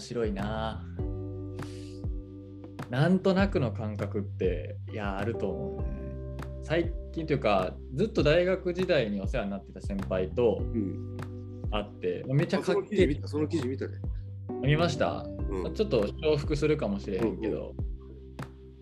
[0.00, 0.84] 白いな。
[2.90, 5.86] なんとなくの感覚って、いや、あると思うね。
[6.64, 11.16] 最近というか、ずっと大学時代にお世話になってた先輩とうん。
[11.70, 13.78] 会って、めっちゃあかっけえその記事見。
[13.78, 13.94] た、ね。
[14.62, 15.24] 見ました？
[15.50, 15.74] うん。
[15.74, 17.74] ちょっと重複するかもしれへんけど、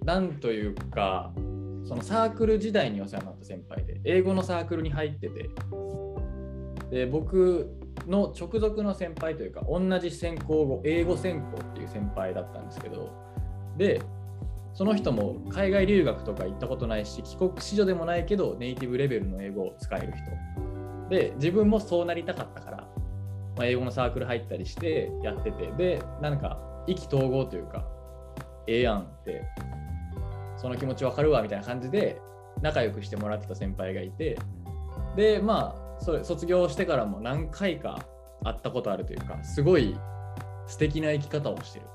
[0.05, 1.31] なんというか、
[1.85, 5.51] そのサークル時代にお世話になった先輩で、英語のサークルに入ってて、
[6.91, 7.69] で、僕
[8.09, 13.13] の直属の先輩というか、同じ専攻語、英語専攻っていう先輩だったんですけど、
[13.77, 14.03] で、
[14.75, 21.09] その人も海外留学とか行ったことないし、帰国子女でもないけど、ネイティブレベルの英語を使える人。
[21.11, 22.77] で、自分もそうなりたかったから、
[23.57, 27.85] まあ、英語のサークル入ったりしてやってて、で、なんか意気投合というか、
[28.67, 29.45] ええやんって、
[30.57, 32.21] その気持ちわかるわみたいな感じで
[32.63, 34.39] 仲良くしてもらってた先輩がいて、
[35.17, 38.07] で、まあ、それ卒業してからも何回か
[38.45, 39.97] 会ったことあるというか、すごい
[40.67, 41.87] 素敵な生き方をしてる。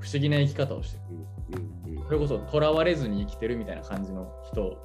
[0.00, 1.24] 不思議な生き方をしてる。
[2.06, 4.76] それこそ囚われずに生きてるみたいな感じの人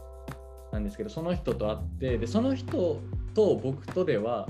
[0.71, 3.01] なんですけどその人と会ってでその人
[3.33, 4.47] と僕とでは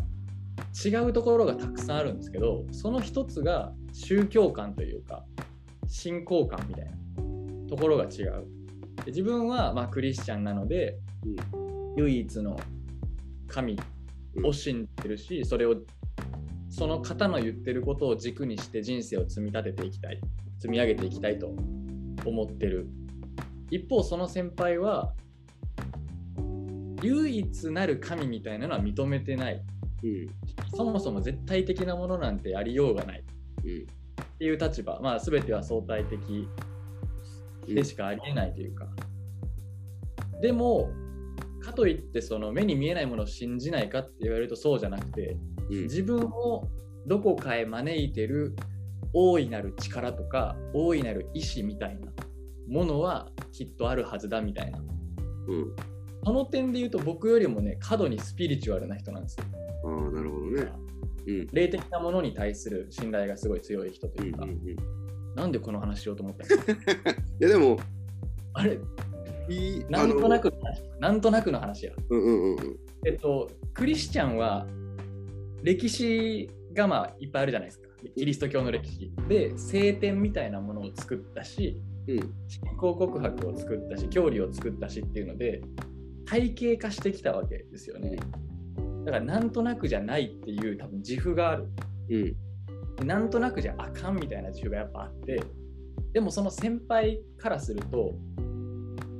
[0.86, 5.24] 違うところがたくさんあるんですけどその一つが宗教観というか
[5.88, 6.92] 信仰観みたいな
[7.68, 8.46] ところが違う
[9.06, 10.98] で自分はまあクリスチャンなので
[11.96, 12.60] 唯一の
[13.48, 13.80] 神
[14.44, 15.76] を信じてるしそれを
[16.70, 20.22] その方の言ってることを軸にして人生を積み立てていきたい。
[20.60, 21.48] 積み上げていきたいと
[22.26, 22.88] 思ってる。
[23.72, 25.14] 一方その先輩は
[27.02, 29.64] 唯一なる神みたいなのは認めてない。
[30.04, 30.28] うん。
[30.76, 33.24] そもそも絶対的なものなんてありようがない。
[33.64, 33.82] うん。
[33.82, 35.00] っていう立場。
[35.02, 36.48] まあ全ては相対的
[37.68, 38.88] でしかありえないというか、
[40.42, 40.92] でも
[41.70, 45.38] かといってその目に見えないものを信じないかって言われるとそうじゃなくて
[45.70, 45.82] うん。
[45.84, 46.68] 自分を
[47.06, 48.56] どこかへ招いてる
[49.14, 52.12] 大いなる力とか大いなる意志みたいな
[52.68, 54.80] ものはきっとあるはずだみたいな。
[54.80, 55.76] うん。
[56.24, 59.46] その点で言うと僕よりもね過度にスピリチュアルな人なんですよ。
[59.86, 60.72] ああなるほどね。
[61.28, 61.48] うん。
[61.54, 64.76] 霊的なものに対する信頼がすごい強い人とうんいうか、うんうんい
[65.36, 67.80] なんでこの話しようと思ったんですかやでも
[68.54, 68.80] あれ？
[69.48, 70.52] いいなんとなあく
[71.00, 72.80] なんとなくの話やのうんうんうんうん。
[73.06, 74.68] えっとクリスチャンは
[75.64, 77.90] 歴史がまあいっぱいあるじゃないですか。
[78.16, 79.12] キリスト教の歴史。
[79.28, 82.20] で聖典みたいなものを作ったしうん。
[82.48, 85.62] 信仰告白を作ったし教理を作ったしっていうので
[86.26, 88.18] 体系化してきたわけですよね。
[89.06, 91.68] だからなんとなくじゃないっていう多分自負がある。
[92.10, 92.36] うん。
[93.08, 95.42] なんとなくじゃあかんみたいな自負がやっぱあって
[96.14, 98.14] でもその先輩からすると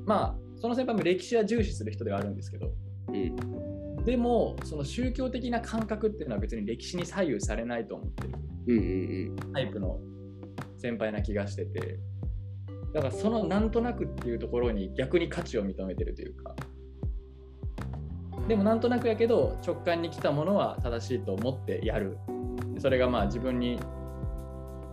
[0.06, 2.72] まあその先輩も歴史は重視する人ではあるんですけど。
[3.08, 4.04] うん。
[4.06, 9.32] でもその宗教的な感覚っていうのは別に歴史に左右されないと思ってる。
[9.54, 10.00] タイプの
[10.78, 12.00] 先輩な気がしてて。
[12.94, 16.56] だからそのなんとなくっていうところに逆に価値を認めてるというか。
[18.48, 22.18] でもなんとなくやけど直感に来たものは正しいと思ってやる。
[22.80, 23.80] それがまあ自分に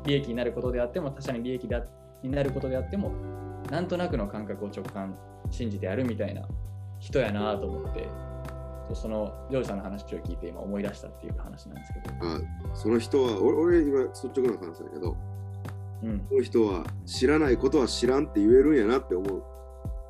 [0.05, 1.85] 利益になることであっても他者に利益だ
[2.23, 3.13] になることであっても
[3.71, 5.17] なんとなくの感覚を直感
[5.51, 6.47] 信じてやるみたいな
[6.99, 8.09] 人やなと思って
[8.89, 12.41] そうそのジョージさんの話を聞いて今思い出したっていう話なんですけど、あ
[12.75, 15.17] その人は俺俺今率直な話だけど
[16.03, 19.43] うん、この人は知らないことは知らんって言えるんやなって思う。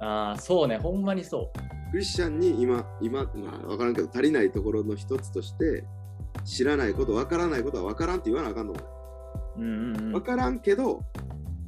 [0.00, 0.78] ああそうね。
[0.78, 1.52] ほんまにそ
[1.90, 5.84] クリスチャンに今今まあ分からんけど足りないところの一つとして
[6.44, 8.76] 知らないこと分からないことは分からんって言わなあかんのう。
[9.56, 10.12] うんうんうん。
[10.12, 11.02] 分からんけど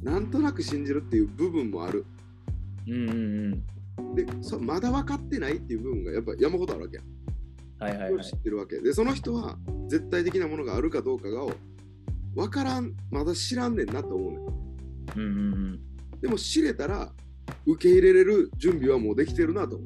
[0.01, 2.05] なんとなく信じるっていう部分もある。
[2.87, 3.63] うんうん
[3.97, 4.15] うん。
[4.15, 6.97] でそまだ分かってないっていう部分がやっぱ山ほどあるわけ。
[6.97, 7.03] や
[7.79, 8.23] はいはいはい。
[8.23, 8.79] 知ってるわけ。
[8.79, 9.57] でその人は
[9.87, 11.45] 絶対的なものがあるかどうかが
[12.35, 12.93] 分からん。
[13.11, 14.39] まだ知らんねんなと思うねん。
[14.39, 15.79] うんうんうん。
[16.21, 17.11] でも知れたら
[17.65, 19.85] 受け入れれる準備はもうできてるなと思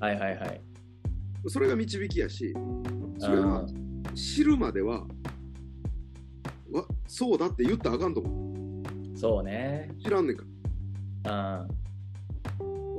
[0.00, 0.60] はいはいはい。
[1.44, 2.54] うそれが導きやし
[3.18, 3.66] それは
[4.14, 5.06] 知るまでは
[6.70, 8.55] わそうだって言ったらあかんと思う
[9.16, 9.90] そうね。
[10.04, 11.66] 知らんねんか。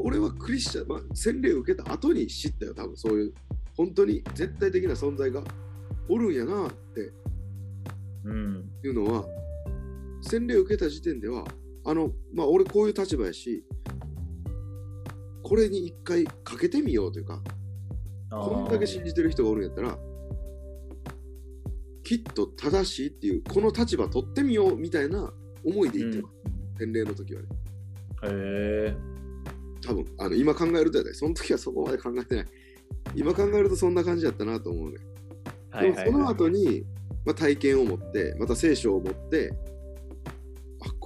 [0.04, 3.34] 俺はクリスチャン、まあ、洗礼を受けた後に知ったよ多分そういう。
[3.76, 5.44] 本当に絶対的な存在が
[6.10, 7.12] おるんやなって。
[8.26, 8.70] うん。
[8.84, 9.26] いうのは
[10.22, 11.46] 洗礼を受けた時点では
[11.86, 13.64] あのまあ俺こういう立場やし
[15.44, 17.42] これに一回かけてみようというか
[18.30, 19.98] こんだけ信じてる人がおるんやったら
[22.04, 25.32] きっと正しいっていうこの立場取ってみようみたいな
[25.66, 26.26] 思いでいってる、
[26.80, 27.48] 洗礼の時はね
[28.24, 28.96] へえ。
[29.86, 32.46] 多分あの今考えるとやでその時はそこまで考えてない
[33.16, 34.98] 今考えるとそんな感じやったなと思うね、
[36.06, 36.84] その後に、
[37.26, 39.54] まあ、体験を持ってまた聖書を持って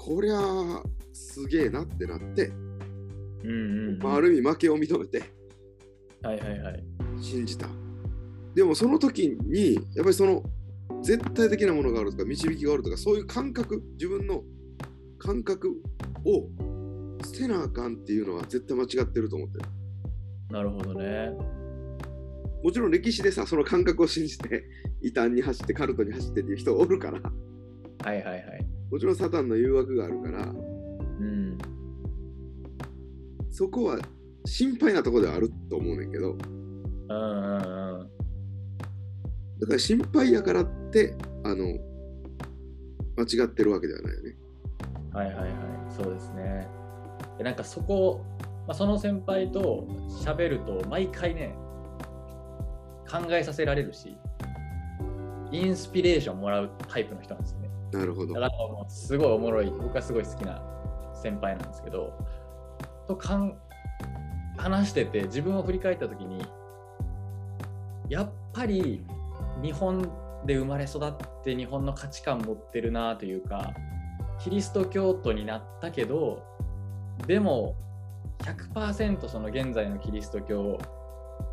[0.04, 0.82] こりゃ
[1.14, 2.48] すげえなってなって、
[3.44, 4.00] うんうんうん。
[4.00, 5.24] まあ、ある意味負けを認めて
[6.24, 6.84] はいはいはい。
[7.20, 7.68] 信じた。
[8.56, 10.44] でもその時に、やっぱりその
[11.02, 14.44] 絶対的なものがあるとか、導きがあるとか、そういう感覚、自分の
[15.18, 15.82] 感覚
[16.26, 16.48] を
[17.24, 19.66] 捨てなあかんっていうのは絶対間違ってると思ってる。
[20.50, 21.32] なるほどね。
[22.64, 24.64] もちろん歴史でさ、その感覚を信じて、
[25.02, 27.22] 異端に走って、カルトに走ってっていう人おるから、
[28.04, 28.68] はいはいはい。
[28.92, 31.58] もちろんサタンの誘惑があるから、うん。
[33.50, 34.00] そこは
[34.46, 36.38] 心配なところではあると思うねんけど、うん
[37.10, 37.81] うんうん。
[39.62, 41.66] だから心配やからって、あの、
[43.16, 44.36] 間違ってるわけではないよね。
[45.14, 45.52] はいはいはい。
[45.96, 46.68] そうですね。
[47.38, 48.26] でなんかそこ、
[48.68, 51.56] まあ、その先輩と喋ると毎回ね、
[53.10, 54.18] 考えさせられるし、
[55.52, 57.70] インスピレーションもらうタイプの人なんですよね。
[57.92, 58.40] なるほどだ。
[58.40, 60.64] からもうすごいおもろい、僕はすごい好きな
[61.14, 62.14] 先輩なんですけど、
[63.08, 63.60] とかん
[64.58, 66.44] 話してて自分を振り返った時に、
[68.10, 69.06] やっぱり
[69.62, 70.02] 日本
[70.46, 71.12] で生まれ育っ
[71.44, 73.74] て日本の価値観持ってるなというか、
[74.44, 76.44] キリスト教徒になったけど、
[77.28, 77.76] でも
[78.40, 80.80] 100%その現在のキリスト教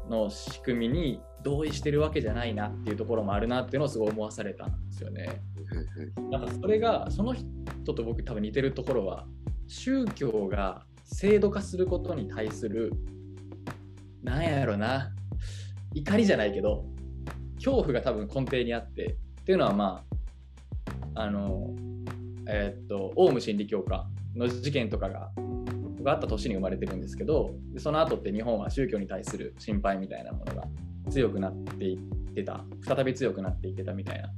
[0.09, 5.27] の仕組みに同意してるわけじゃないなっていうところもあるなっていうのをすごい思わされたんですよね。
[5.27, 6.31] はいはい。
[6.31, 9.27] なんかそれがその人と僕多分似てるところは
[9.67, 12.93] 宗教が制度化することに対する
[14.23, 15.11] なんやろな
[15.95, 16.85] 怒りじゃないけど
[17.65, 20.05] 恐怖が多分根底にあってっていうのはま
[21.15, 21.75] ああの
[22.49, 24.07] えーっとオウム真理教科
[24.37, 25.31] の事件とかが
[26.03, 30.65] があった年に生まれてるんですけどでその後って日本は宗教に対する心配みたいなものが
[31.11, 31.99] 強くなっていっ
[32.35, 34.31] てた再び強くなっていってたみたいな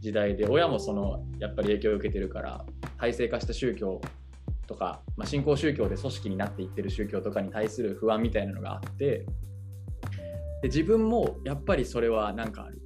[0.00, 2.64] 時代で親もそのやっぱり影響を受けてるから
[2.98, 4.00] 体制化した宗教
[4.66, 9.26] とか、まあ、新興宗教で組織になっていってる宗教とかに対する不安みたいなのがあって
[10.64, 12.80] で自分もやっぱりそれはなんかある。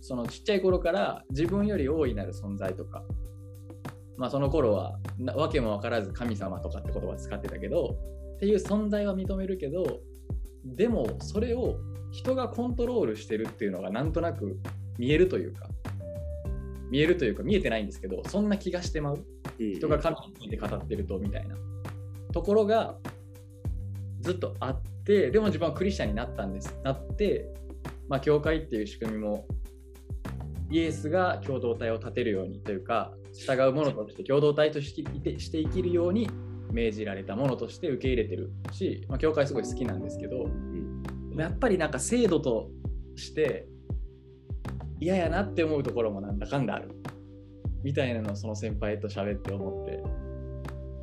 [0.00, 3.02] そのちっちゃい頃から自分より大いなる存在とか。
[4.16, 7.98] まあその頃はなわけも分からず神様とかって言葉使ってたけど
[8.36, 10.02] っていう存在は認めるけど
[10.64, 11.80] でもそれを
[12.12, 14.60] 人がコントロールしてるっていうのがなんとなく
[14.96, 15.66] 見えるというか。
[16.92, 19.26] 見えるというか見えてないんですけどそんな気がしてまう。
[19.58, 21.56] 人が神について語ってるとみたいな。
[22.32, 22.94] ところが
[24.20, 26.76] ずっとあってでも自分はクリスチャンになったんです。
[26.82, 27.48] なって、
[28.08, 29.46] まあ、教会っていう仕組みも
[30.70, 36.28] イエスが共同体を立てるようにというか従うものとして共同体としてして生きるように
[36.72, 40.48] 命じられたものとして受け入れてるし、まあ、教会すごい好きなんですけど
[41.36, 42.68] やっぱりなんか制度と
[43.14, 43.68] して
[44.98, 46.90] 嫌やなって思うところもなんだかんだある。
[47.82, 50.02] みたいなのをその先輩と喋って思って。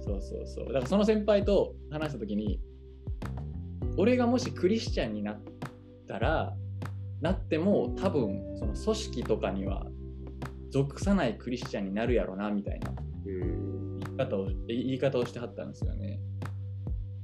[0.06, 0.66] そうそうそう。
[0.68, 2.60] だからその先輩と話した時に
[3.98, 5.40] 俺がもしクリスチャンになっ
[6.07, 6.54] たら
[7.22, 9.86] なっても多分その組織とかには
[10.72, 12.92] 属さないクリスチャンになるやろなみたいな
[13.25, 16.19] うん言い方を言い方をしてはったんですよね。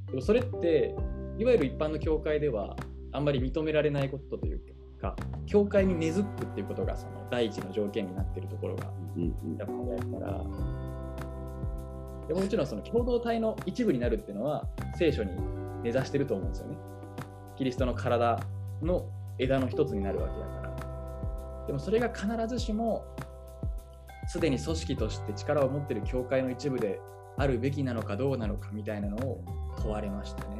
[0.07, 0.95] でもそれって
[1.37, 2.75] いわゆる一般の教会では
[3.11, 4.61] あんまり認められないことという
[4.99, 10.43] か教会に根付くっていうことがその第一の条件になっているところがやっぱりあるから
[12.27, 15.31] でももちろんその共同体の一部になるっていうのは聖書に
[15.83, 16.77] 根ざしてると思うんですよね。
[17.57, 18.39] キリストの体
[18.81, 19.05] の
[19.37, 21.65] 枝の一つになるわけだから。
[21.67, 23.05] でもそれが必ずしも
[24.27, 26.99] すでに組織として力を持っている教会の一部で
[27.37, 29.43] あるべきなのかどうなのかみたいなのを
[29.81, 30.57] 問われましたね。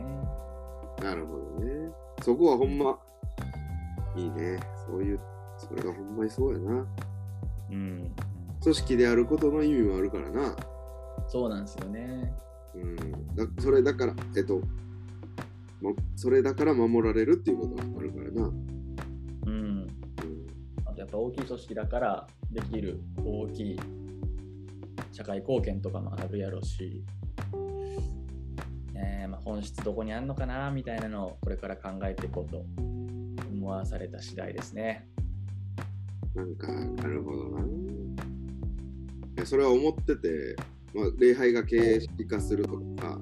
[1.03, 1.91] なるほどね。
[2.23, 2.97] そこはほんま、
[4.15, 4.59] いいね。
[4.87, 5.19] そういう、
[5.57, 6.85] それがほんまにそうやな。
[7.69, 8.11] うん、
[8.63, 10.55] 組織であることの意味もあるからな。
[11.27, 12.33] そうなんですよね。
[12.75, 12.95] うん。
[13.35, 14.61] だそれだから、えっと、
[15.81, 18.47] ま、それだから守られるっていうことがあるからな。
[19.45, 19.51] うん。
[19.51, 19.87] うん
[20.85, 23.79] あとやっぱ大きい組織だからできる大きい
[25.11, 27.03] 社会貢献とかもあるやろし、
[28.93, 32.65] ねえまあ、本質どこにあんのかなみたいなのをこれから考えていこうと
[33.51, 35.07] 思わされた次第ですね。
[36.35, 37.49] なんか、なるほど
[39.35, 39.45] な。
[39.45, 40.55] それは思ってて、
[40.93, 43.19] まあ、礼拝が形式化するとか、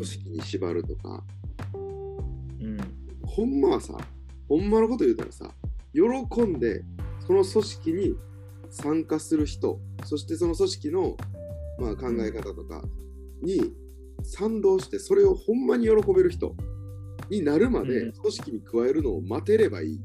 [0.00, 1.22] 組織に縛るとか、
[1.74, 2.78] うん
[3.22, 3.96] ほんまはさ、
[4.48, 5.52] ほんまのこと言うたらさ、
[5.92, 6.82] 喜んで
[7.26, 8.16] その組織に
[8.70, 11.16] 参加する人、そしてその組織の、
[11.78, 12.82] まあ、考え方とか
[13.42, 13.74] に
[14.22, 16.54] 賛同して、それをほんまに喜べる人
[17.28, 20.00] になるまでうん組織に加えるのを待てればいい。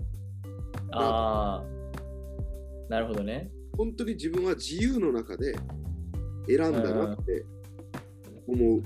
[0.92, 3.50] ああ、なるほどね。
[3.78, 5.56] 本当に自分は自由の中で
[6.48, 7.46] 選んだなって
[8.46, 8.84] 思う。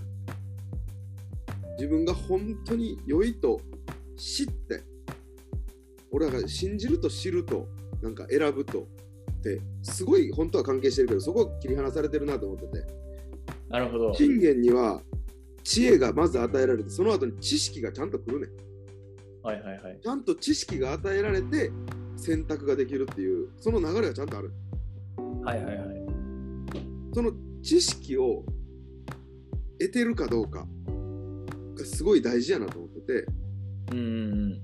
[1.80, 3.62] 自分が本当に良いと
[4.18, 4.84] 知って、
[6.12, 7.70] 俺らが信じると知ると、
[8.02, 12.86] なんか選ぶとって、すごい本当は関係してるけど、そこは切り離されてるなと思ってて、
[13.70, 14.14] なるほど。
[14.14, 15.02] 信玄には
[15.64, 18.50] 知恵がまず与えられて、その後に知識がちゃんと来るねん。
[19.42, 20.00] はいはいはい。
[20.04, 21.72] ちゃんと知識が与えられて
[22.18, 24.52] 選択ができるっていう、その流れがちゃんとある。
[25.46, 25.88] はいはいはい。
[27.14, 27.32] その
[27.64, 28.44] 知識を
[29.80, 30.68] 得てるかどうか
[31.80, 33.26] がすごい大事やなと思ってて、
[33.92, 34.62] うんうん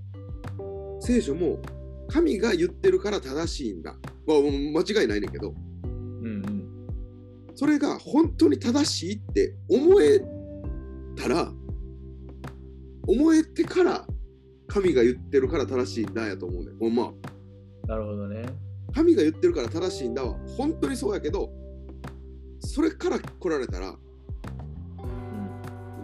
[1.02, 1.60] 聖書も
[2.08, 3.96] 神が言ってるから正しいんだ。
[4.26, 5.54] まあ、間違いないねんけど、
[5.84, 6.66] うん。
[7.56, 10.22] それが本当に正しいって思え
[11.16, 11.52] たら、
[13.08, 14.08] 思えてから
[14.68, 16.78] 神が言ってるから正しいんだやと思うねん。
[16.80, 17.12] ほんま。
[17.88, 18.46] なるほどね。
[18.94, 21.52] 神が言ってるから正しいんだは本当にそうやけど、
[22.60, 23.96] それから来られたら、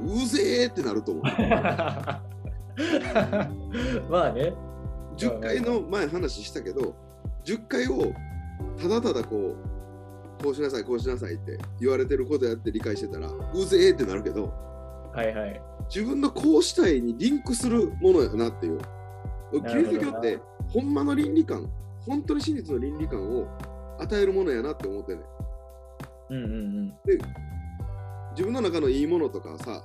[0.03, 1.23] うぜーってなると思う。
[4.09, 4.53] まあね。
[5.17, 6.95] 10回の前話したけど
[7.43, 8.13] 10回を
[8.81, 9.55] ただただこ
[10.39, 14.51] うこうしなさいこうしなさいって言われてることやって理解してたらうぜえってなるけど
[15.13, 15.61] はいはい。
[15.93, 18.79] 自分のこうしたいにリンクするものやなっていう
[19.51, 20.39] キリスト教って
[20.69, 21.69] ほんまの倫理観
[22.05, 23.47] 本当に真実の倫理観を
[23.99, 25.21] 与えるものやなって思ってね
[26.29, 26.93] うんうんうん。
[28.31, 29.83] 自分の中のいいものとかさ、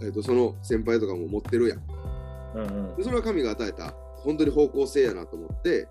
[0.00, 1.78] えー、とその先輩とかも持ってるやん。
[2.54, 5.88] うんでそれは神が与えた本当に方向性やなと思って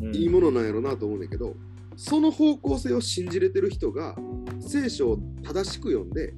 [0.00, 0.14] うん。
[0.14, 1.56] いいものなんやろなと思うんだけど、
[1.96, 4.16] その方向性を信じれてる人が
[4.60, 6.34] 聖書を正しく読んで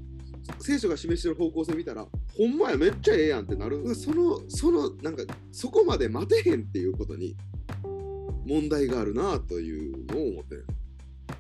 [0.58, 2.06] 聖書が示してる方向性見たら
[2.37, 3.94] ほんまやめっちゃええやんってなる。
[3.94, 5.22] そのそのなんか
[5.52, 7.37] そこまで待てへんっていうことに
[8.46, 10.66] 問題があるなというのを思ってる。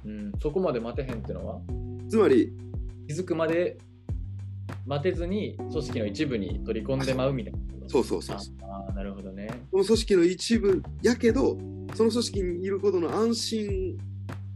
[0.04, 1.60] うん、そこまで待てへんってのは？
[2.08, 2.52] つまり
[3.10, 3.76] 気づくまで
[4.86, 7.58] 待てずに組織の一部に取り込んでまうみたいな。
[7.88, 9.48] そうそうそうああ、なるほどね。
[9.72, 11.58] この組織の一部やけど
[11.96, 13.98] その組織にいることの安心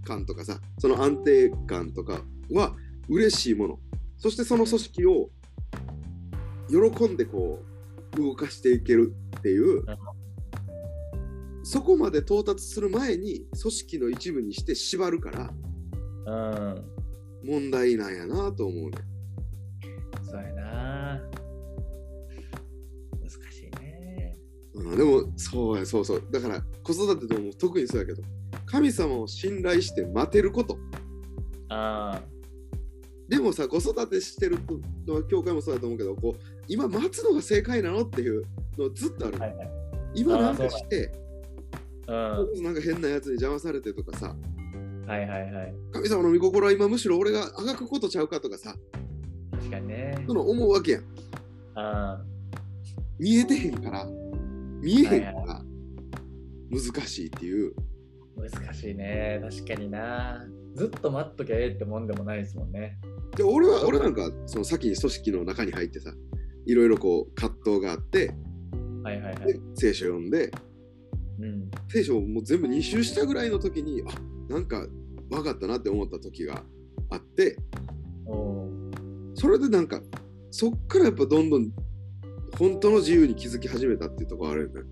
[0.05, 2.21] 感とかさその安定感とか
[2.53, 2.77] は
[3.09, 3.79] 嬉しいもの
[4.19, 5.31] そしてその組織を
[6.69, 7.59] 喜んでこ
[8.13, 9.85] う動かしていけるっていう
[11.65, 15.51] そこまで到達する前に組織の一部にして縛るから
[16.27, 16.37] う
[16.77, 16.94] ん。
[17.45, 18.99] 問題なんやなと思うね
[20.23, 21.21] そうやな。
[23.21, 24.37] 難しいね。
[24.75, 28.23] うん、でもそうやそうそうだから子育てでも特にそうやけど
[28.67, 30.77] 神様を信頼して待てること
[31.69, 32.21] あ
[33.29, 34.59] でもさ子育てしてる
[35.07, 38.43] のは教会もそうだと思うけどこう今待つのが正解なのっていう
[38.77, 39.71] のずっとある、あ、はいはい。
[40.15, 41.13] 今なんかして
[42.07, 42.63] うん。
[42.63, 44.35] なんか変なやつに邪魔されてとかさ
[45.07, 45.75] はいはいはい。
[45.93, 48.75] 神様の御心は今むしろ俺があがくことちゃうかとかさ
[49.53, 50.35] 確かにねそ。
[50.35, 51.05] の思うわけやん
[51.75, 52.23] あ
[53.19, 54.07] 見えてへんから
[54.81, 55.63] 見えへんかはいら
[56.71, 57.73] 難しいっていう
[58.37, 59.41] 難しいね。
[59.49, 60.45] 確かにな。
[60.75, 62.99] ずっと待っときゃええってもんでもないですもんね。
[63.37, 66.13] で俺は俺なんかその先に組織の中に入ってさ
[66.67, 68.35] いろいろこう葛藤があって
[69.05, 69.61] はいはいはいで。
[69.77, 70.51] 聖書読んで
[71.39, 71.71] うん。
[71.89, 74.11] 聖書をもう全部2周したぐらいの時にあ
[74.49, 74.87] なんか
[75.31, 76.63] 分かったなって思った時が
[77.11, 77.57] あって
[78.27, 78.69] お
[79.35, 80.01] それでなんか
[80.51, 81.71] そっからやっぱどんどん
[82.59, 84.83] 本当の自由に気づき始めたっていうところあるよね。